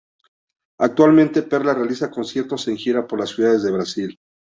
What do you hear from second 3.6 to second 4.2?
de Brasil.